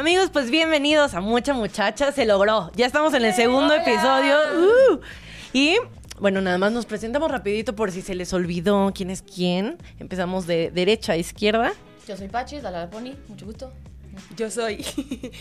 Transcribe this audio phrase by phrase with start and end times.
[0.00, 2.10] Amigos, pues bienvenidos a Mucha Muchacha.
[2.10, 2.72] Se logró.
[2.74, 4.34] Ya estamos en el segundo episodio.
[4.94, 5.00] Uh.
[5.52, 5.76] Y
[6.18, 9.76] bueno, nada más nos presentamos rapidito por si se les olvidó quién es quién.
[9.98, 11.74] Empezamos de derecha a izquierda.
[12.08, 13.74] Yo soy Pachis, la Pony, mucho gusto.
[14.38, 14.86] Yo soy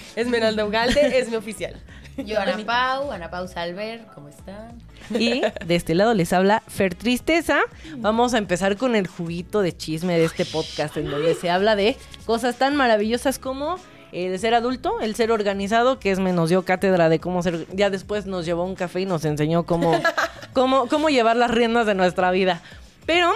[0.18, 1.82] Esmeralda Ugalde, es mi oficial.
[2.18, 4.78] Yo, Ana Pau, Ana Pau Salver, ¿cómo están?
[5.18, 7.62] Y de este lado les habla Fer Tristeza.
[7.96, 11.78] Vamos a empezar con el juguito de chisme de este podcast en donde se habla
[11.78, 13.80] de cosas tan maravillosas como
[14.12, 17.68] el ser adulto, el ser organizado, que es me nos dio cátedra de cómo ser.
[17.74, 19.92] Ya después nos llevó un café y nos enseñó cómo,
[20.54, 22.62] cómo, cómo llevar las riendas de nuestra vida.
[23.06, 23.32] Pero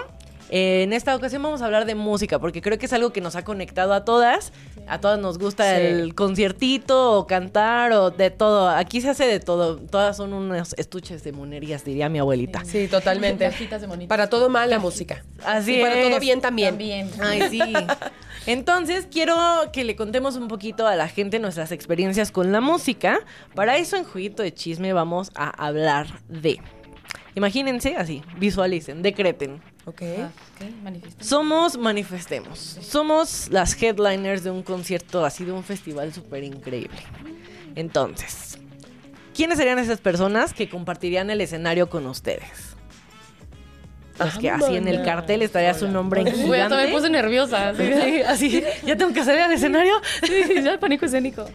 [0.49, 3.21] eh, en esta ocasión vamos a hablar de música, porque creo que es algo que
[3.21, 4.51] nos ha conectado a todas.
[4.87, 5.81] A todas nos gusta Sí.
[5.85, 8.69] el conciertito o cantar o de todo.
[8.69, 9.77] Aquí se hace de todo.
[9.77, 12.63] Todas son unos estuches de monerías, diría mi abuelita.
[12.65, 13.45] Sí, totalmente.
[13.45, 14.09] Cajitas de monitos.
[14.09, 15.23] Para todo mal la música.
[15.45, 16.09] Así y para es.
[16.09, 16.71] todo bien también.
[16.71, 17.09] También.
[17.21, 17.61] Ay, sí.
[18.45, 19.37] Entonces, quiero
[19.71, 23.19] que le contemos un poquito a la gente nuestras experiencias con la música.
[23.55, 26.59] Para eso, en Juguito de Chisme, vamos a hablar de.
[27.35, 29.61] Imagínense así, visualicen, decreten.
[29.85, 30.01] Ok.
[30.19, 31.23] Ah, ok, manifiesta.
[31.23, 32.57] Somos, manifestemos.
[32.81, 36.97] Somos las headliners de un concierto así, de un festival súper increíble.
[37.75, 38.57] Entonces,
[39.35, 42.75] ¿quiénes serían esas personas que compartirían el escenario con ustedes?
[44.19, 46.91] Las que así en el cartel estaría su nombre en Güey, hasta me gigante.
[46.91, 47.73] puse nerviosa.
[47.77, 49.93] Sí, Sí, así, ya tengo que salir al escenario.
[50.21, 51.45] sí, ya el pánico escénico.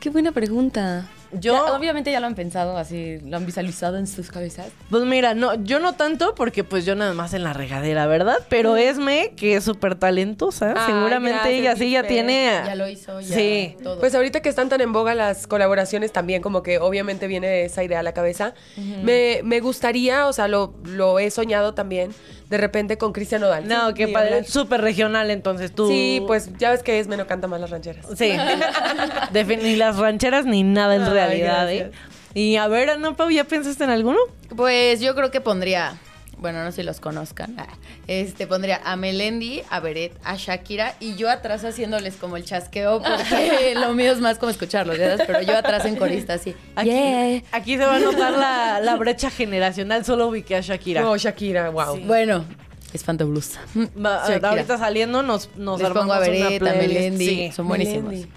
[0.00, 1.06] Qué buena pregunta.
[1.32, 4.68] Yo- Ya, obviamente ya lo han pensado así, lo han visualizado en sus cabezas.
[4.90, 8.36] Pues mira, no, yo no tanto porque pues yo nada más en la regadera, ¿verdad?
[8.48, 12.62] Pero Esme, que es súper talentosa, Ay, seguramente gracias, ella sí ya tiene...
[12.64, 13.76] Ya lo hizo, ya Sí.
[13.82, 14.00] todo.
[14.00, 17.84] Pues ahorita que están tan en boga las colaboraciones también, como que obviamente viene esa
[17.84, 18.54] idea a la cabeza.
[19.02, 22.14] me, me gustaría, o sea, lo, lo he soñado también,
[22.48, 23.68] de repente con Cristian Nodal.
[23.68, 25.86] No, Sí, qué padre, súper regional entonces tú...
[25.88, 28.06] Sí, pues ya ves que Esme no canta más las rancheras.
[28.16, 28.32] Sí,
[29.62, 31.90] ni las rancheras ni nada en realidad, ¿eh?
[32.34, 34.18] Y a ver, Ana Pau, ¿ya pensaste en alguno?
[34.56, 35.94] Pues yo creo que pondría,
[36.36, 37.66] bueno, no sé si los conozcan, ah,
[38.06, 43.02] este pondría a Melendi, a Beret, a Shakira y yo atrás haciéndoles como el chasqueo
[43.02, 45.24] porque lo mío es más como escucharlos, ¿verdad?
[45.26, 46.54] Pero yo atrás en corista así.
[46.76, 47.42] Aquí, Yeah.
[47.52, 51.00] aquí se va a notar la, la brecha generacional, solo ubiqué a Shakira.
[51.00, 51.98] No, Shakira, wow.
[52.06, 52.44] Bueno,
[52.92, 54.50] es Shakira.
[54.50, 56.94] ahorita saliendo nos, nos Les pongo armamos a una Beret, a playlist.
[56.94, 57.52] Melendi, Sí.
[57.52, 58.04] son buenísimos.
[58.12, 58.30] Melendi.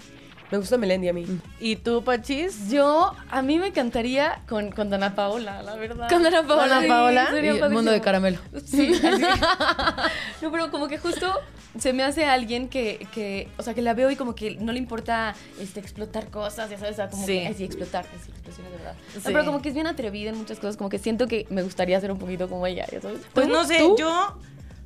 [0.52, 1.24] Me gusta Melendi a mí.
[1.60, 2.68] ¿Y tú, Pachis?
[2.70, 6.10] Yo, a mí me encantaría con, con Dana Paola, la verdad.
[6.10, 6.66] Con Dana Paola.
[6.68, 7.30] Dana Paola.
[7.30, 8.38] Sería el mundo de caramelo.
[8.62, 8.92] Sí.
[10.42, 11.32] no, pero como que justo
[11.78, 14.72] se me hace alguien que, que, o sea, que la veo y como que no
[14.72, 17.32] le importa este, explotar cosas, ya sabes, o sea, como Sí.
[17.40, 18.94] que, ay, sí, explotar, sí, explosiones de verdad.
[19.14, 19.28] No, Sí.
[19.32, 21.98] pero como que es bien atrevida en muchas cosas, como que siento que me gustaría
[21.98, 23.20] ser un poquito como ella, ya sabes.
[23.32, 23.96] Pues no sé, ¿Tú?
[23.98, 24.36] yo.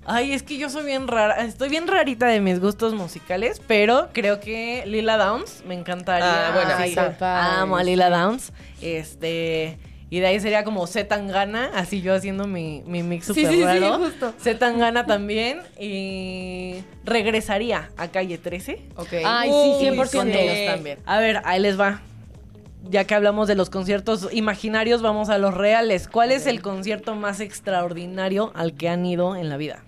[0.09, 1.45] Ay, es que yo soy bien rara.
[1.45, 6.49] Estoy bien rarita de mis gustos musicales, pero creo que Lila Downs me encantaría.
[6.49, 8.53] Ah, bueno, Ay, sí, padre, Amo a Lila Downs.
[8.81, 9.79] Este.
[10.09, 13.51] Y de ahí sería como Z Tangana, así yo haciendo mi, mi mix Sí, súper
[13.51, 13.99] sí, sí, raro.
[13.99, 14.33] justo.
[14.41, 15.59] Z Tangana también.
[15.81, 18.79] Y regresaría a calle 13.
[18.97, 19.09] Ok.
[19.25, 19.97] Ay, Uy, sí, 100%.
[20.19, 20.33] Con Sí.
[20.33, 20.99] todos también.
[21.07, 22.01] A ver, ahí les va.
[22.89, 26.07] Ya que hablamos de los conciertos imaginarios, vamos a los reales.
[26.07, 29.83] ¿Cuál es el concierto más extraordinario al que han ido en la vida?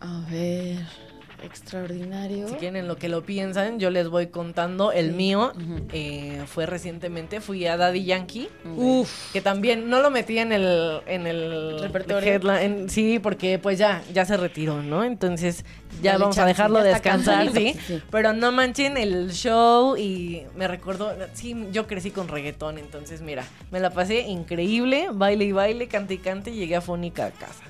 [0.00, 0.78] A ver,
[1.42, 2.48] extraordinario.
[2.48, 4.92] Si quieren en lo que lo piensan, yo les voy contando.
[4.92, 5.52] El mío
[5.92, 8.48] eh, fue recientemente, fui a Daddy Yankee.
[8.76, 9.32] Uf.
[9.32, 12.28] Que también no lo metí en el, en el Repertorio.
[12.34, 15.04] headline- en- sí, porque pues ya, ya se retiró, ¿no?
[15.04, 15.64] Entonces
[16.02, 17.76] ya Dale vamos a dejarlo descansar, ¿sí?
[18.10, 23.44] Pero no manchen el show y me recuerdo, sí, yo crecí con reggaetón, entonces mira,
[23.70, 27.30] me la pasé increíble, baile y baile, cante y cante, y llegué a Fónica a
[27.30, 27.62] casa.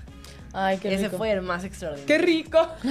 [0.54, 1.16] Ay, qué Ese rico.
[1.18, 2.06] fue el más extraordinario.
[2.06, 2.58] ¡Qué rico!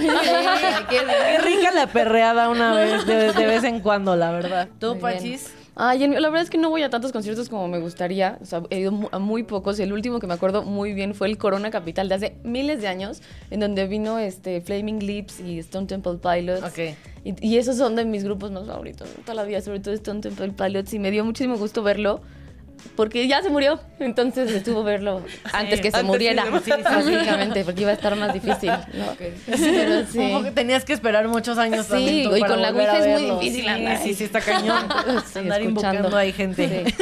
[0.90, 4.68] Qué rica la perreada una vez, de, de vez en cuando, la verdad.
[4.80, 5.00] ¿Tú.
[5.00, 5.54] Pachis?
[5.76, 8.38] Ay, la verdad es que no voy a tantos conciertos como me gustaría.
[8.42, 9.80] O sea, he ido a muy pocos.
[9.80, 12.88] El último que me acuerdo muy bien fue el Corona Capital de hace miles de
[12.88, 16.64] años, en donde vino este Flaming Lips y Stone Temple Pilots.
[16.64, 16.96] Ok.
[17.24, 20.22] Y, y esos son de mis grupos más favoritos toda la vida, sobre todo Stone
[20.22, 20.94] Temple Pilots.
[20.94, 22.22] Y me dio muchísimo gusto verlo.
[22.96, 25.22] Porque ya se murió, entonces estuvo verlo
[25.54, 29.16] antes que se antes muriera, sí, sí, básicamente, porque iba a estar más difícil, ¿no?
[29.48, 30.52] Pero sí.
[30.54, 33.68] Tenías que esperar muchos años Sí, y con la a Ouija es muy difícil Sí,
[33.68, 34.88] andar sí, sí, está cañón.
[35.36, 36.86] Andar invocando ahí gente.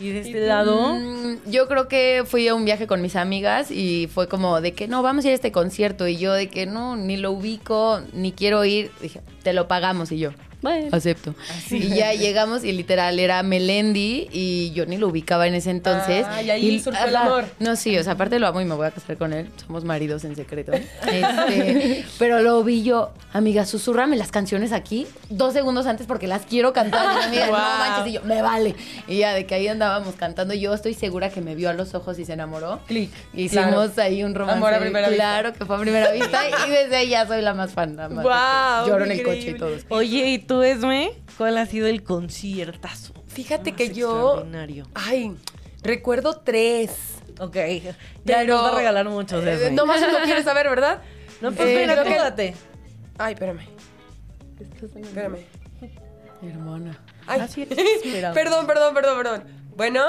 [0.00, 0.96] Y de este lado...
[0.96, 4.72] Mm, yo creo que fui a un viaje con mis amigas y fue como de
[4.72, 6.08] que no, vamos a ir a este concierto.
[6.08, 8.90] Y yo de que no, ni lo ubico, ni quiero ir.
[9.00, 10.32] Dije, te lo pagamos y yo.
[10.64, 10.88] Bueno.
[10.92, 11.34] Acepto.
[11.70, 16.24] Y ya llegamos y literal era Melendi y yo ni lo ubicaba en ese entonces.
[16.28, 17.44] Ah, y ahí surgió el amor.
[17.58, 19.50] No, sí, o sea, aparte lo amo y me voy a casar con él.
[19.66, 20.72] Somos maridos en secreto.
[21.12, 26.46] Este, pero lo vi yo, amiga, susúrrame las canciones aquí dos segundos antes porque las
[26.46, 27.04] quiero cantar.
[27.20, 27.56] Y amiga, Wow.
[27.58, 28.74] no manches, y yo, me vale.
[29.06, 31.94] Y ya de que ahí andábamos cantando, yo estoy segura que me vio a los
[31.94, 32.80] ojos y se enamoró.
[32.86, 33.10] Clic.
[33.34, 33.92] Hicimos Claro.
[34.02, 34.56] ahí un romance.
[34.56, 35.22] Amor a primera vista.
[35.24, 37.96] claro que fue a primera vista y desde ahí ya soy la más fan.
[37.96, 39.76] nada más Guau, Lloro en el coche y todo.
[39.90, 41.12] Oye, ¿y tú, Esme?
[41.36, 43.12] ¿Cuál ha sido el conciertazo?
[43.26, 44.10] Fíjate más que yo.
[44.10, 44.86] extraordinario?
[44.94, 45.34] Ay,
[45.82, 46.90] recuerdo tres.
[47.40, 47.56] Ok.
[47.56, 49.70] Ya Pero- nos va a regalar muchos, Eh, Esme.
[49.72, 51.02] no más uno quieres saber, ¿verdad?
[51.40, 52.54] No, pues Eh, mira, que- acomódate.
[53.18, 53.66] Ay, espérame.
[54.96, 55.38] Espérame.
[56.42, 56.98] Hermana.
[57.26, 58.34] Ay, Así es, esperaba.
[58.34, 59.44] perdón, perdón, perdón, perdón.
[59.76, 60.02] Bueno,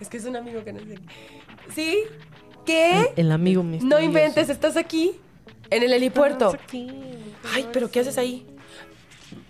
[0.00, 0.94] es que es un amigo que no sé.
[1.74, 1.98] ¿Sí?
[2.66, 3.12] ¿Qué?
[3.16, 4.02] El amigo No misterioso.
[4.02, 5.12] inventes, estás aquí,
[5.70, 6.46] en el helipuerto.
[6.50, 6.90] Estamos aquí.
[7.54, 8.46] Ay, pero ¿qué haces ahí?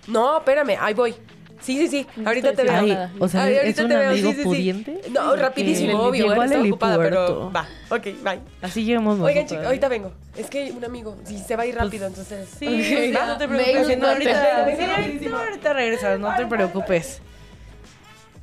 [0.06, 1.14] No, espérame, ahí voy.
[1.60, 3.10] Sí, sí, sí, ahorita te estoy veo.
[3.18, 4.48] o sea, Ay, ¿es un te veo, amigo sí, sí, sí.
[4.48, 5.00] pudiente?
[5.10, 7.68] No, rapidísimo, obvio, Llegó al está ocupada, pero va.
[7.90, 8.40] Ok, bye.
[8.62, 9.20] Así llegamos.
[9.20, 10.12] Oigan, chicos, ahorita vengo.
[10.36, 12.48] Es que un amigo, sí, se va a ir rápido, entonces.
[12.58, 13.26] Sí, pues, va.
[13.26, 13.98] no te preocupes.
[13.98, 17.20] no, ahorita, ahorita, ahorita regresas, no te preocupes.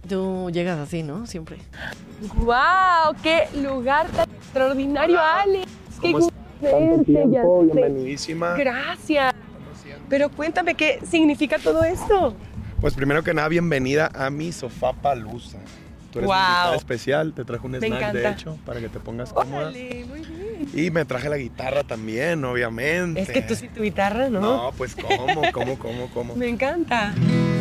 [0.07, 1.25] Tú llegas así, ¿no?
[1.25, 1.57] Siempre.
[2.35, 3.15] ¡Wow!
[3.23, 5.67] ¡Qué lugar tan extraordinario, Alex!
[6.01, 7.25] ¡Qué ¿Cómo gusto Tanto verte,
[7.73, 8.53] bienvenidísima.
[8.53, 9.33] Gracias.
[10.09, 12.35] Pero cuéntame qué significa todo esto.
[12.79, 15.57] Pues primero que nada, bienvenida a mi sofá palusa.
[16.11, 19.33] Tú eres invitada especial, te traje un Me snack de hecho para que te pongas
[19.33, 19.63] cómoda.
[19.63, 20.69] Órale, muy bien.
[20.73, 23.21] Y me traje la guitarra también, obviamente.
[23.21, 24.39] Es que tú sí tu guitarra, ¿no?
[24.39, 26.35] No, pues cómo, cómo, cómo, cómo.
[26.35, 27.13] Me encanta.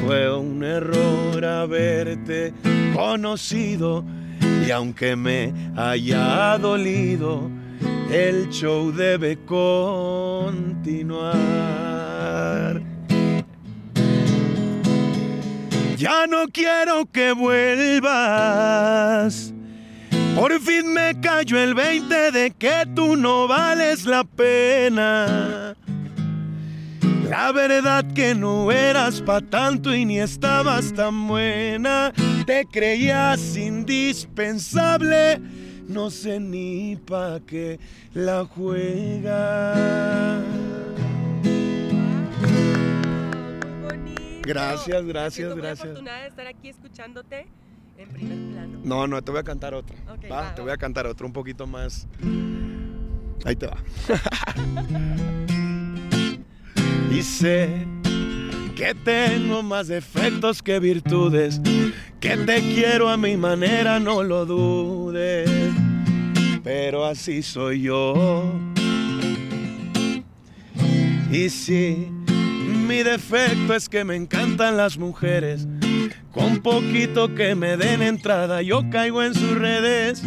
[0.04, 2.52] Fue un error haberte
[2.94, 4.04] conocido
[4.66, 7.50] y aunque me haya dolido,
[8.10, 10.76] el show debe continuar.
[15.96, 17.94] Ya no quiero que vuelvas.
[20.34, 25.74] Por fin me cayó el 20 de que tú no vales la pena.
[27.30, 32.12] La verdad que no eras pa' tanto y ni estabas tan buena.
[32.44, 35.40] Te creías indispensable,
[35.88, 37.80] no sé ni pa' qué
[38.12, 39.74] la juega.
[44.46, 45.88] Gracias, gracias, Siento muy gracias.
[45.88, 47.46] afortunada de estar aquí escuchándote
[47.98, 48.80] en primer plano.
[48.84, 49.96] No, no, te voy a cantar otra.
[50.06, 50.64] Va, va, te va.
[50.64, 52.06] voy a cantar otra un poquito más.
[53.44, 53.76] Ahí te va.
[57.10, 57.86] y sé
[58.74, 61.60] que tengo más defectos que virtudes,
[62.20, 65.48] que te quiero a mi manera, no lo dudes.
[66.62, 68.52] Pero así soy yo.
[71.30, 72.08] Y sí,
[72.86, 75.66] mi defecto es que me encantan las mujeres.
[76.30, 80.22] Con poquito que me den entrada, yo caigo en sus redes.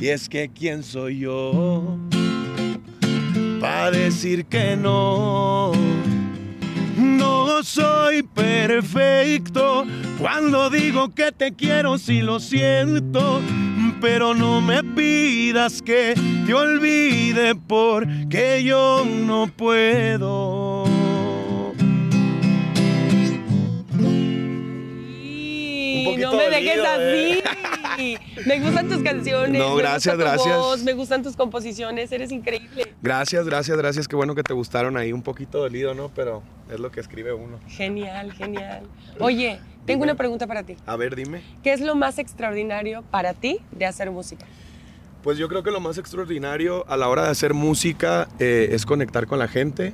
[0.00, 1.98] Y es que quién soy yo
[3.60, 5.72] para decir que no.
[6.96, 9.84] No soy perfecto
[10.18, 13.40] cuando digo que te quiero, si lo siento.
[14.00, 16.14] Pero no me pidas que
[16.46, 20.57] te olvide porque yo no puedo.
[26.50, 27.42] Sí, poquito no me
[27.94, 28.18] así.
[28.46, 29.60] Me gustan tus canciones.
[29.60, 30.56] No, me gracias, tu gracias.
[30.56, 32.94] voz, me gustan tus composiciones, eres increíble.
[33.02, 34.08] Gracias, gracias, gracias.
[34.08, 35.12] Qué bueno que te gustaron ahí.
[35.12, 36.10] Un poquito dolido, ¿no?
[36.14, 37.58] Pero es lo que escribe uno.
[37.68, 38.82] Genial, genial.
[39.18, 40.12] Oye, tengo Dime.
[40.12, 40.76] una pregunta para ti.
[40.86, 41.42] A ver, dime.
[41.62, 44.46] ¿Qué es lo más extraordinario para ti de hacer música?
[45.22, 48.86] Pues yo creo que lo más extraordinario a la hora de hacer música eh, es
[48.86, 49.92] conectar con la gente,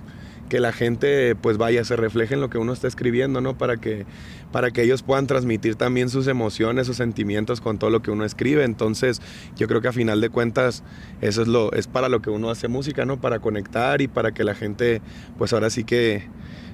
[0.55, 3.59] que la gente pues vaya, se refleje en lo que uno está escribiendo, ¿no?
[3.59, 4.07] Para que,
[4.53, 8.25] para que ellos puedan transmitir también sus emociones, sus sentimientos con todo lo que uno
[8.25, 8.63] escribe.
[8.63, 9.21] Entonces
[9.57, 10.85] yo creo que a final de cuentas
[11.21, 13.21] eso es, lo, es para lo que uno hace música, ¿no?
[13.21, 15.03] Para conectar y para que la gente
[15.39, 16.23] pues ahora sí que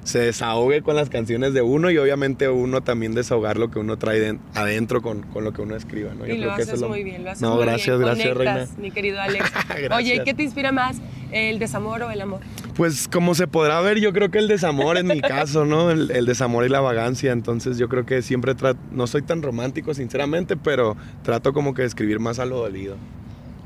[0.04, 3.96] se desahogue con las canciones de uno y obviamente uno también desahogar lo que uno
[3.96, 6.26] trae den- adentro con, con lo que uno escriba, ¿no?
[6.26, 7.86] Yo y lo creo que eso es lo- muy bien, lo haces No, muy gracias,
[7.98, 8.00] bien.
[8.00, 8.82] gracias, Conectas, reina.
[8.82, 9.50] mi querido Alex.
[9.96, 10.98] Oye, ¿y qué te inspira más?
[11.32, 12.40] ¿El desamor o el amor?
[12.76, 15.90] Pues como se podrá ver, yo creo que el desamor en mi caso, ¿no?
[15.90, 17.32] El, el desamor y la vagancia.
[17.32, 21.82] Entonces yo creo que siempre trato, no soy tan romántico, sinceramente, pero trato como que
[21.82, 22.96] de escribir más a lo dolido.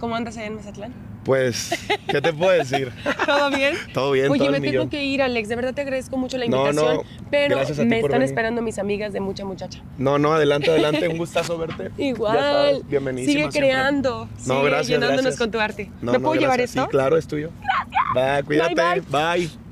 [0.01, 1.14] ¿Cómo andas allá en Mazatlán?
[1.25, 1.71] Pues,
[2.09, 2.93] ¿qué te puedo decir?
[3.27, 3.75] ¿Todo bien?
[3.93, 4.91] Todo bien, Oye, todo me tengo millón.
[4.91, 5.49] que ir, Alex.
[5.49, 6.97] De verdad te agradezco mucho la No, invitación.
[6.99, 8.25] no, pero gracias a ti me están venir.
[8.27, 9.81] esperando mis amigas de mucha muchacha.
[9.99, 11.09] No, no, adelante, adelante.
[11.09, 11.91] Un gustazo verte.
[11.97, 12.83] Igual.
[12.89, 13.61] bienvenidísima Sigue siempre.
[13.71, 14.29] creando.
[14.47, 15.39] No, sigue gracias, llenándonos gracias.
[15.39, 15.91] con tu arte.
[16.03, 16.77] No, ¿Me no, puedo llevar gracias.
[16.77, 16.83] esto?
[16.85, 17.51] Sí, claro, es tuyo.
[18.17, 18.75] Va, cuídate.
[18.75, 19.01] bye.
[19.11, 19.64] bye.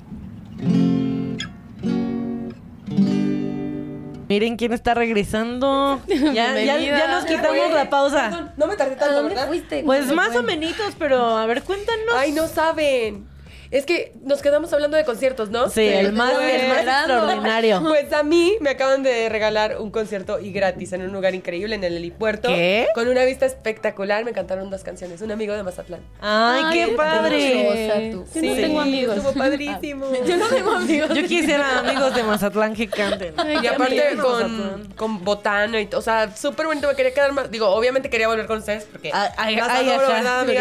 [4.32, 6.00] Miren quién está regresando.
[6.08, 8.30] Ya, ya, ya nos quitamos la pausa.
[8.30, 9.48] Perdón, no me tardé ¿A tanto, dónde ¿verdad?
[9.48, 9.82] fuiste?
[9.84, 12.14] Pues más o menos, pero a ver, cuéntanos.
[12.16, 13.26] Ay, no saben.
[13.72, 15.70] Es que nos quedamos hablando de conciertos, ¿no?
[15.70, 17.82] Sí, el más, Pues- el más extraordinario.
[17.88, 21.74] Pues a mí me acaban de regalar un concierto y gratis en un lugar increíble
[21.74, 22.48] en el helipuerto.
[22.48, 22.86] ¿Qué?
[22.94, 24.24] Con una vista espectacular.
[24.26, 25.22] Me cantaron dos canciones.
[25.22, 26.00] Un amigo de Mazatlán.
[26.20, 28.12] Ay, qué padre.
[28.12, 29.16] Yo no tengo amigos.
[29.16, 30.06] Estuvo padrísimo.
[30.26, 31.08] Yo no tengo amigos.
[31.14, 33.34] Yo quisiera amigos de Mazatlán que canten.
[33.62, 36.00] Y aparte con, con botano y todo.
[36.00, 36.88] O sea, súper bonito.
[36.88, 37.50] Me quería quedar más.
[37.50, 39.10] Digo, obviamente quería volver con ustedes porque.
[39.14, 40.56] Ay, ay, ay,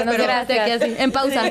[0.98, 1.44] en pausa.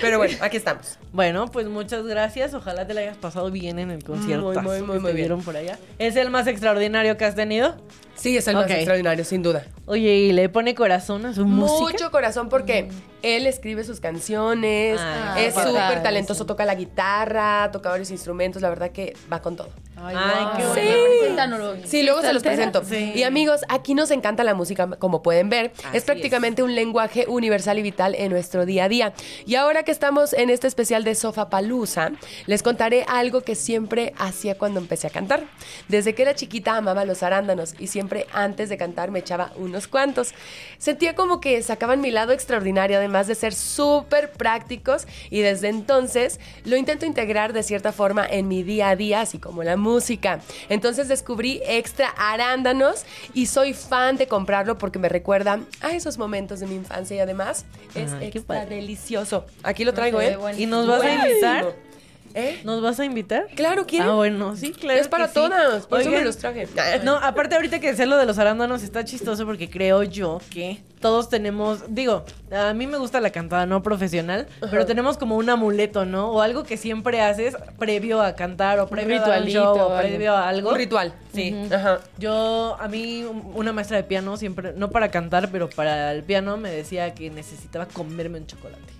[0.00, 0.98] pero bueno, aquí estamos.
[1.12, 2.54] Bueno, pues muchas gracias.
[2.54, 4.52] Ojalá te la hayas pasado bien en el concierto.
[4.52, 5.16] Muy, muy, muy, muy bien.
[5.16, 5.78] vieron por allá.
[5.98, 7.76] ¿Es el más extraordinario que has tenido?
[8.14, 9.66] Sí, es el más extraordinario, sin duda.
[9.86, 11.80] Oye, ¿y le pone corazón a su música?
[11.92, 12.88] Mucho corazón porque
[13.22, 16.02] él escribe sus canciones, Ah, es padre, súper sí.
[16.02, 19.68] talentoso, toca la guitarra, toca varios instrumentos, la verdad que va con todo.
[19.96, 20.52] Ay, Ay, wow.
[20.56, 20.68] qué Sí.
[20.88, 21.04] bueno.
[21.18, 21.74] Preséntanoslo.
[21.86, 22.82] Sí, luego se los presento.
[22.84, 23.12] Sí.
[23.14, 25.72] Y amigos, aquí nos encanta la música, como pueden ver.
[25.84, 29.12] Así es prácticamente un lenguaje universal y vital en nuestro día a día.
[29.46, 32.12] Y ahora que estamos en este especial de Sofa Palusa,
[32.46, 35.44] les contaré algo que siempre hacía cuando empecé a cantar.
[35.88, 39.88] Desde que era chiquita amaba los arándanos y siempre antes de cantar me echaba unos
[39.88, 40.34] cuantos.
[40.78, 45.06] Sentía como que sacaban mi lado extraordinario, además de ser súper prácticos.
[45.30, 49.38] Y desde entonces lo intento integrar de cierta forma en mi día a día, así
[49.38, 50.40] como la música.
[50.68, 56.60] Entonces descubrí extra arándanos y soy fan de comprarlo porque me recuerda a esos momentos
[56.60, 59.46] de mi infancia y además es Ay, extra delicioso.
[59.62, 60.36] Aquí lo traigo, ¿eh?
[60.56, 61.93] ¿Y nos vas a invitar?
[62.34, 62.60] ¿Eh?
[62.64, 63.46] ¿Nos vas a invitar?
[63.54, 64.08] Claro, ¿quieren?
[64.08, 65.00] Ah, bueno, sí, claro.
[65.00, 65.34] Es para que sí.
[65.34, 66.66] todas, por eso me Oigan, los traje.
[67.04, 70.82] No, aparte ahorita que sé lo de los arándanos está chistoso porque creo yo que
[71.00, 75.48] todos tenemos, digo, a mí me gusta la cantada no profesional, pero tenemos como un
[75.48, 76.32] amuleto, ¿no?
[76.32, 79.98] O algo que siempre haces previo a cantar o previo a un ritualito show, o
[79.98, 80.70] previo a algo.
[80.70, 81.14] Un ritual.
[81.32, 81.54] Sí.
[81.72, 82.00] Ajá.
[82.18, 83.24] Yo, a mí,
[83.54, 87.30] una maestra de piano siempre, no para cantar, pero para el piano me decía que
[87.30, 88.93] necesitaba comerme un chocolate.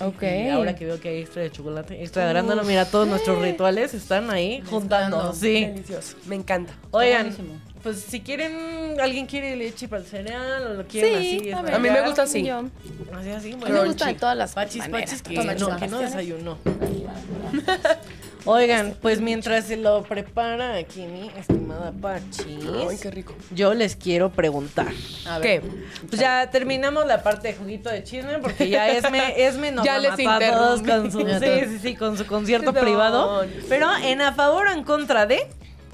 [0.00, 0.22] Ok.
[0.22, 3.40] Y ahora que veo que hay extra de chocolate, extra de arándano, mira, todos nuestros
[3.42, 5.32] rituales están ahí juntando.
[5.32, 5.66] Sí.
[5.66, 6.16] Delicioso.
[6.26, 6.72] Me encanta.
[6.90, 7.60] Oigan, buenísimo.
[7.82, 11.52] pues si quieren, alguien quiere leche para el cereal o lo quieren Sí, así.
[11.52, 11.74] a es ver.
[11.74, 12.44] A mí me gusta así.
[12.44, 12.64] Yo.
[13.12, 13.82] Así, así, A mí bueno.
[13.82, 15.10] me gusta de todas las Pachis, maneras.
[15.10, 16.58] pachis, que no, que no desayunó.
[18.46, 22.58] Oigan, pues mientras se lo prepara aquí mi estimada Pachis,
[22.90, 23.34] Ay, qué rico.
[23.52, 24.88] yo les quiero preguntar.
[25.26, 25.62] A ver.
[25.62, 25.68] ¿Qué?
[26.08, 29.92] Pues ya terminamos la parte de juguito de chisme porque ya Esme, Esme nos Ya
[29.92, 32.80] va a les a todos con su, sí, sí, sí, con su concierto No.
[32.80, 33.46] privado.
[33.70, 35.46] Pero en a favor o en contra de,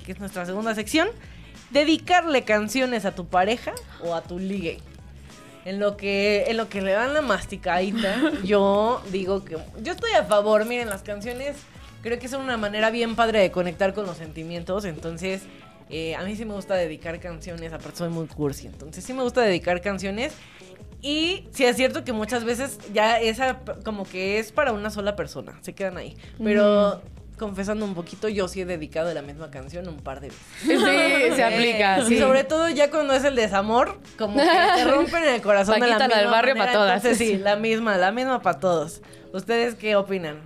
[0.04, 1.08] que es nuestra segunda sección,
[1.70, 4.78] dedicarle canciones a tu pareja o a tu ligue.
[5.64, 10.12] En lo que, en lo que le dan la masticadita, yo digo que yo estoy
[10.12, 10.64] a favor.
[10.64, 11.54] Miren, las canciones
[12.02, 14.84] creo que son una manera bien padre de conectar con los sentimientos.
[14.84, 15.42] Entonces,
[15.88, 17.72] eh, a mí sí me gusta dedicar canciones.
[17.72, 18.66] Aparte, soy muy cursi.
[18.66, 20.32] Entonces, sí me gusta dedicar canciones.
[21.02, 25.16] Y sí es cierto que muchas veces ya esa como que es para una sola
[25.16, 25.58] persona.
[25.62, 26.14] Se quedan ahí.
[26.42, 27.00] Pero
[27.38, 30.42] confesando un poquito, yo sí he dedicado la misma canción un par de veces.
[30.62, 32.18] Sí, se aplica, Y sí.
[32.18, 34.44] sobre todo ya cuando es el desamor, como que
[34.76, 36.72] te rompen el corazón de la Paquita, la del misma barrio manera.
[36.72, 36.96] pa' todas.
[37.04, 39.00] Entonces, sí, la misma, la misma para todos.
[39.32, 40.40] ¿Ustedes qué opinan?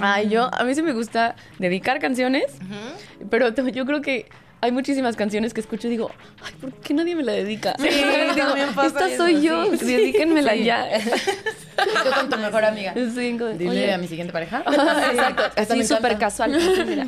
[0.00, 2.44] Ay, yo, a mí sí me gusta dedicar canciones,
[3.30, 4.26] pero yo creo que
[4.60, 6.10] hay muchísimas canciones que escucho y digo,
[6.42, 7.74] ay, ¿por qué nadie me la dedica?
[7.78, 7.88] Sí,
[8.74, 9.84] pasa Esta eso, soy yo, sí.
[9.84, 10.64] dedíquenmela Sí.
[10.64, 10.88] ya.
[11.76, 12.94] Tú con tu mejor amiga.
[12.94, 14.64] Sí, como, Dile oye, a mi siguiente pareja.
[14.66, 16.56] Exacto, así súper casual.
[16.86, 17.06] mira.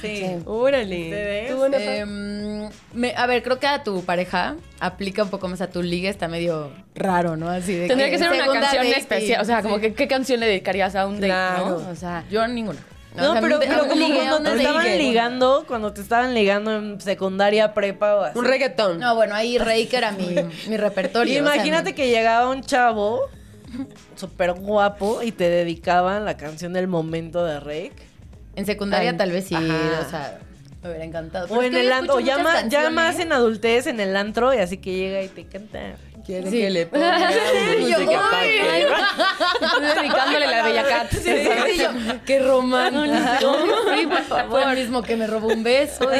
[0.00, 0.24] Sí.
[0.44, 1.04] Órale.
[1.04, 1.50] ¿Ustedes?
[1.50, 1.84] ¿Tú, Ana Fa?
[1.96, 5.82] Em, me- a ver, creo que a tu pareja aplica un poco más a tu
[5.82, 7.48] liga, está medio raro, ¿no?
[7.48, 9.80] Así de Tendría que ser una canción date, especial, o sea, como sí.
[9.82, 11.80] que ¿qué canción le dedicarías a un date, Claro.
[11.80, 11.88] no?
[11.90, 12.78] O sea, Yo ninguna.
[13.16, 14.62] No, O sea, pero, pero como ligue, cuando te ligue.
[14.68, 18.38] estaban ligando, cuando te estaban ligando en secundaria, prepa o así.
[18.38, 18.98] Un reggaetón.
[19.00, 20.34] No, bueno, ahí Rey que era mi,
[20.68, 21.42] mi repertorio.
[21.42, 23.22] o sea, Imagínate que llegaba un chavo
[24.16, 28.05] súper guapo y te dedicaban la canción del momento de Rake.
[28.56, 29.64] En secundaria Ay, tal vez sí, ajá.
[30.06, 30.38] o sea,
[30.82, 31.44] me hubiera encantado.
[31.46, 32.92] O Pero es en el antro, o ya, ma- ya canciones.
[32.92, 35.78] más en adultez, en el antro, y así que llega y te canta.
[36.24, 36.58] ¿Quiere Sí.
[36.58, 37.30] que le ponga
[37.88, 37.98] Yo,
[39.94, 41.10] dedicándole la Bella Cat.
[41.12, 41.88] Sí, sí, yo,
[42.26, 43.56] qué romántico.
[43.94, 44.62] Sí, por Fue favor.
[44.72, 46.08] el mismo que me robó un beso.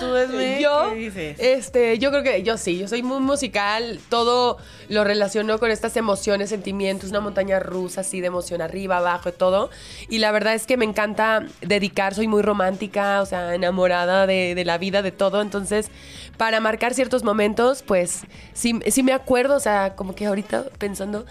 [0.00, 1.36] Tú, Esme, Yo, ¿qué dices?
[1.38, 5.96] este, yo creo que yo sí, yo soy muy musical, todo lo relaciono con estas
[5.96, 9.70] emociones, sentimientos, una montaña rusa así de emoción arriba, abajo y todo.
[10.08, 14.54] Y la verdad es que me encanta dedicar, soy muy romántica, o sea, enamorada de,
[14.54, 15.40] de la vida, de todo.
[15.40, 15.90] Entonces,
[16.36, 21.24] para marcar ciertos momentos, pues sí, sí me acuerdo, o sea, como que ahorita pensando.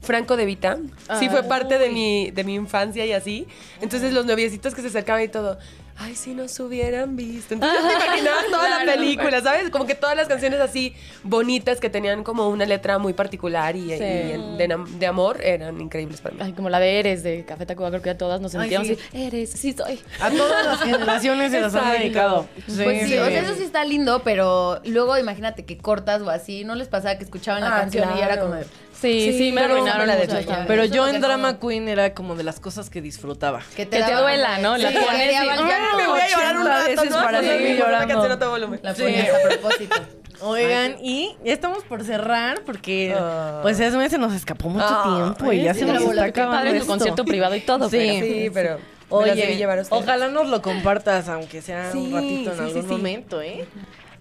[0.00, 0.78] Franco de Vita,
[1.18, 3.48] sí fue parte de mi, de mi infancia y así.
[3.80, 5.58] Entonces los noviecitos que se acercaban y todo,
[5.98, 7.54] ay, si nos hubieran visto.
[7.54, 9.68] Entonces yo te imaginaba toda la película, ¿sabes?
[9.70, 13.92] Como que todas las canciones así bonitas que tenían como una letra muy particular y,
[13.92, 16.40] y de, amor eran increíbles para mí.
[16.44, 18.88] Ay, como la de Eres de Café Tacuba, creo que ya todas nos Ay, sentíamos
[18.88, 18.94] sí.
[19.08, 19.22] así.
[19.24, 19.98] Eres, sí soy.
[20.20, 22.46] A todas las generaciones se las han dedicado.
[22.66, 26.64] Pues sí, o sea, eso sí está lindo, pero luego imagínate que cortas o así,
[26.64, 28.50] ¿no les pasaba que escuchaban la Ah, canción y ya era claro.
[28.50, 28.60] como
[29.00, 30.26] Sí, sí, me arruinaron la de.
[30.66, 31.60] Pero Eso yo en Drama.
[31.60, 33.60] Queen era como de las cosas que disfrutaba.
[33.76, 34.76] que Que te duela, ¿no?
[34.76, 35.96] La Sí, pones generaba y- llanto.
[35.96, 37.22] me voy a llorar un 80 rato, veces ¿no?
[37.22, 37.98] para Sí, seguir llorando.
[37.98, 38.80] la canción a.
[38.82, 39.02] La Sí.
[39.48, 39.96] propósito.
[40.40, 43.58] Oigan, y ya estamos por cerrar porque Ah.
[43.62, 46.24] pues ese se nos escapó mucho Ah, tiempo y ya sí, se la nos está
[46.24, 46.92] acabando Padre en tu esto.
[46.92, 47.88] concierto privado y todo.
[47.88, 47.96] Sí.
[47.96, 48.78] pero- Sí, pero
[49.10, 52.94] Oye, ojalá nos lo compartas, aunque sea un Sí, ratito en sí, algún sí, sí.
[52.94, 53.64] momento, ¿eh?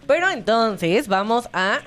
[0.08, 1.80] Pero entonces vamos a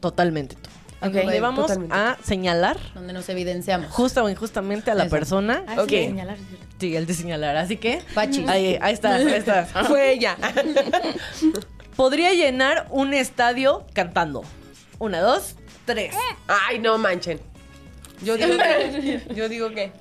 [0.00, 0.69] totalmente tú.
[1.02, 1.14] Ok.
[1.14, 1.94] Le vamos Totalmente.
[1.96, 3.90] a señalar Donde nos evidenciamos.
[3.90, 5.10] justa o injustamente a la Eso.
[5.10, 6.66] persona Ah, sí, que señalar, es cierto.
[6.78, 7.56] sí, el de señalar.
[7.56, 8.48] Así que Pachis.
[8.48, 9.64] ahí, ahí está, ahí está.
[9.88, 10.36] Fue ella.
[11.96, 14.42] Podría llenar un estadio cantando.
[14.98, 15.54] Una, dos,
[15.86, 16.14] tres.
[16.46, 17.40] Ay, no manchen.
[18.22, 19.20] Yo digo que.
[19.34, 19.92] Yo digo que.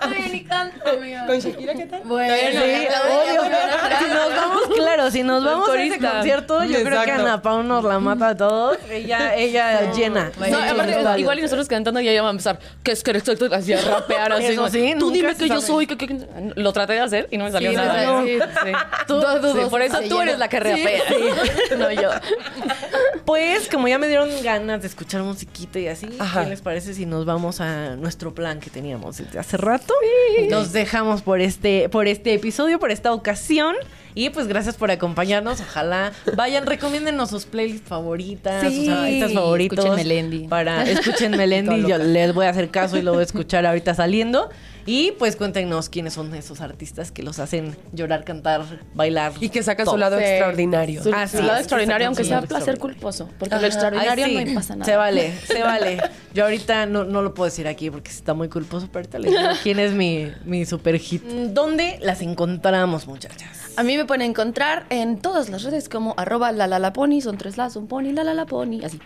[0.00, 1.26] Ay, ni canto, amiga.
[1.26, 2.02] ¿Con Shakira qué tal?
[2.04, 3.42] Bueno, Sí, obvio.
[3.98, 7.10] Si nos vamos, claro, si nos vamos a ese concierto, yo creo que.
[7.12, 8.78] Ana Pau nos la mata a todos.
[8.90, 10.30] Ella, ella llena.
[10.50, 12.58] No, aparte, igual y nosotros cantando ya iba a empezar.
[12.82, 13.32] ¿Qué es que eres tú?
[13.52, 14.46] Así a rapear así.
[14.46, 15.86] Eso como, sí, Tú dime que yo soy.
[15.86, 16.26] que- que-
[16.56, 18.22] Lo traté de hacer y no me salió Sí, nada.
[18.22, 18.72] Sí, sí.
[19.06, 21.02] Tú- Sí, tú- por eso tú eres la que rapea.
[21.78, 22.10] No yo.
[23.24, 26.44] Pues, como ya me dieron ganas de escuchar musiquita y así, Ajá.
[26.44, 29.94] ¿qué les parece si nos vamos a nuestro plan que teníamos desde hace rato?
[30.50, 33.74] Nos dejamos por este, por este episodio, por esta ocasión.
[34.14, 35.60] Y pues gracias por acompañarnos.
[35.60, 38.86] Ojalá vayan, recomiéndennos sus playlists favoritas, Sí.
[38.86, 39.78] sus artistas favoritos.
[39.84, 40.48] Escuchen Melendi.
[40.48, 43.94] Para, escuchen Melendi, yo les voy a hacer caso y lo voy a escuchar ahorita
[43.94, 44.48] saliendo.
[44.86, 48.62] Y pues cuéntenos quiénes son esos artistas que los hacen llorar, cantar,
[48.94, 49.32] bailar.
[49.40, 50.24] Y que saca su lado Sí.
[50.24, 51.02] extraordinario.
[51.02, 53.28] Su, Ah, su sí, lado extraordinario, aunque sea placer culposo.
[53.38, 53.62] Porque Ajá.
[53.62, 54.84] lo extraordinario Ay, sí, no me pasa nada.
[54.90, 55.98] Se vale, se vale.
[56.34, 59.30] Yo ahorita no, no lo puedo decir aquí porque está muy culposo, pero ahorita les
[59.32, 61.22] digo quién es mi, mi super hit.
[61.24, 63.42] ¿Dónde las encontramos, muchachas?
[63.78, 67.20] A mí me pueden encontrar en todas las redes como arroba la la la pony,
[67.20, 68.98] son tres las, un pony, la la la pony, así.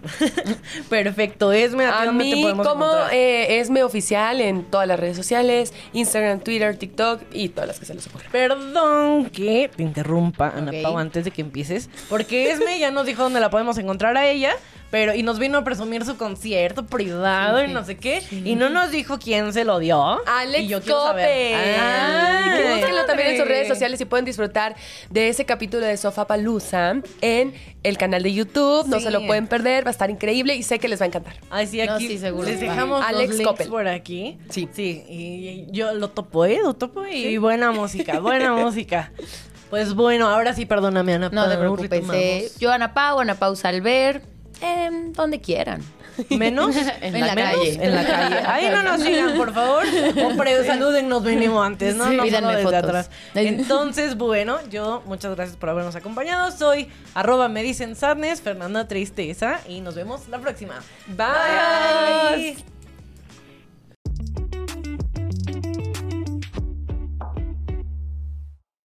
[0.89, 5.17] Perfecto, Esme, ¿a, A te mí, podemos como eh, Esme Oficial en todas las redes
[5.17, 8.31] sociales, Instagram, Twitter, TikTok y todas las que se les ocurran.
[8.31, 10.83] Perdón que te interrumpa, Ana Ok.
[10.83, 11.91] Pau, antes de que empieces.
[12.09, 14.53] Porque Esme ya nos dijo dónde la podemos encontrar a ella.
[14.91, 18.23] Pero, y nos vino a presumir su concierto privado y no sé qué.
[18.33, 20.19] Y no nos dijo quién se lo dio.
[20.27, 21.27] Alex y yo quiero saber.
[21.27, 21.55] Cope.
[21.79, 24.75] Ah, y que búsquenlo también en sus redes sociales y pueden disfrutar
[25.09, 28.89] de ese capítulo de Sofa Palusa en el canal de YouTube.
[28.89, 31.07] No se lo pueden perder, va a estar increíble y sé que les va a
[31.07, 31.35] encantar.
[31.51, 32.49] Ay, sí, No, aquí sí, seguro.
[32.49, 34.39] les dejamos Alex los links por aquí.
[34.49, 34.69] Sí.
[34.73, 36.59] Sí, y yo lo topo, ¿eh?
[36.65, 39.13] Lo topo y buena música, buena música.
[39.71, 41.29] Pues bueno, ahora sí, perdóname, Ana.
[41.31, 42.03] No te preocupes.
[42.13, 44.23] eh, yo, Ana Pau, Ana Pau Salver,
[44.61, 45.83] em, donde quieran.
[46.29, 46.77] ¿Menos?
[47.01, 47.79] En la calle.
[47.83, 48.37] En la calle.
[48.47, 49.85] Ahí no nos sigan, por favor.
[50.25, 52.09] Hombre, salúdennos mínimo antes, ¿no?
[52.09, 52.79] Sí, no solo desde fotos.
[52.85, 53.11] atrás.
[53.35, 56.51] Entonces, bueno, yo muchas gracias por habernos acompañado.
[56.51, 60.83] Soy arroba me dicen sadness, Fernanda Tristeza, y nos vemos la próxima.
[61.07, 61.27] Bye.
[62.55, 62.80] Bye.